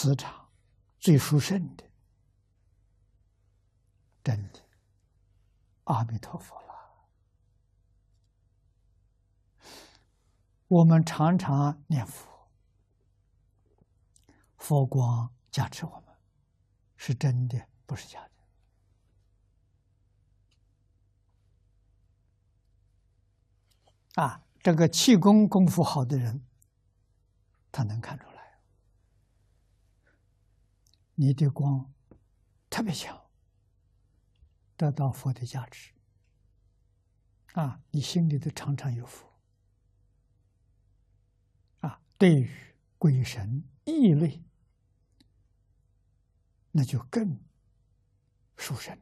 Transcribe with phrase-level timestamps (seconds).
[0.00, 0.48] 磁场
[0.98, 1.84] 最殊胜的，
[4.24, 4.60] 真的，
[5.84, 6.68] 阿弥陀佛了。
[10.68, 12.48] 我们常常念佛，
[14.56, 16.16] 佛光加持我们，
[16.96, 18.26] 是真的，不是假
[24.14, 24.22] 的。
[24.22, 26.42] 啊，这个气功功夫好的人，
[27.70, 28.29] 他能看出来，
[31.20, 31.92] 你的光
[32.70, 33.28] 特别强，
[34.74, 35.92] 得到佛的加持，
[37.52, 39.30] 啊，你心里头常常有佛，
[41.80, 42.50] 啊，对于
[42.96, 44.42] 鬼神异类，
[46.70, 47.38] 那就更
[48.56, 48.98] 殊胜。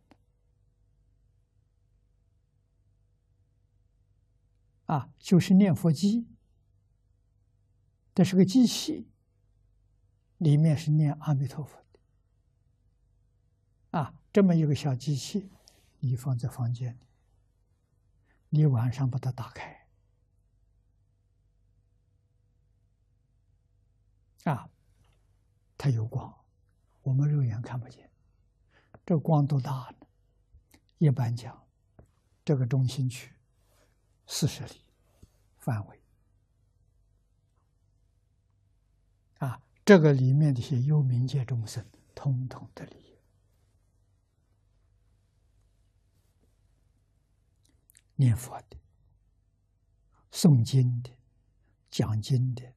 [4.87, 6.27] 啊，就是念佛机，
[8.13, 9.09] 这是个机器，
[10.39, 11.79] 里面是念阿弥陀佛。
[13.91, 15.51] 啊，这么一个小机器，
[16.01, 16.99] 你放在房间里，
[18.51, 19.87] 你晚上把它打开，
[24.45, 24.69] 啊，
[25.77, 26.35] 它有光，
[27.03, 28.11] 我们肉眼看不见，
[29.07, 30.07] 这光多大呢？
[30.99, 31.67] 一般讲，
[32.45, 33.33] 这个中心区。
[34.31, 34.83] 四十里
[35.57, 36.03] 范围
[39.39, 41.83] 啊，这个里面的些幽冥界众生，
[42.15, 43.18] 通通的利
[48.19, 48.77] 念佛的、
[50.31, 51.11] 诵经的、
[51.91, 52.75] 讲经的，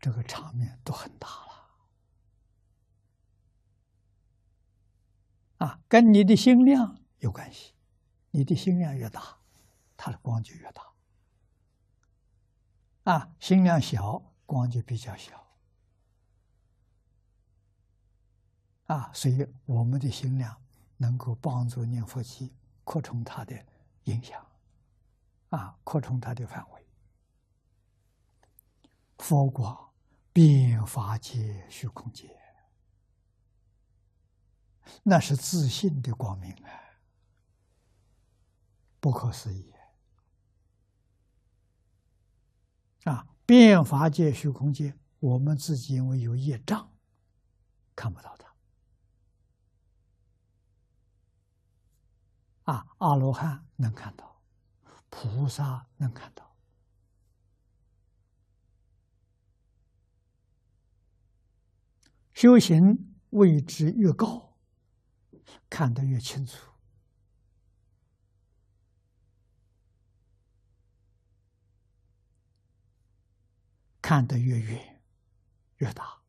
[0.00, 1.68] 这个场面都很大了
[5.58, 7.74] 啊，跟你的心量有关系，
[8.30, 9.38] 你的心量越大。
[9.96, 10.92] 它的光就越大，
[13.04, 15.46] 啊，心量小，光就比较小，
[18.86, 20.60] 啊，所以我们的心量
[20.98, 23.64] 能够帮助念佛机扩充它的
[24.04, 24.46] 影响，
[25.50, 26.86] 啊，扩充它的范围。
[29.18, 29.92] 佛光
[30.32, 32.38] 遍法界虚空界，
[35.02, 37.00] 那是自信的光明啊，
[39.00, 39.72] 不可思议。
[43.04, 46.90] 啊，变法界、虚空界，我们自己因为有业障，
[47.94, 48.53] 看不到它。
[52.64, 54.40] 啊，阿罗汉能看到，
[55.08, 56.56] 菩萨能看到，
[62.32, 64.56] 修行位置越高，
[65.70, 66.70] 看得越清楚。
[74.00, 75.02] 看得越远
[75.76, 76.23] 越大。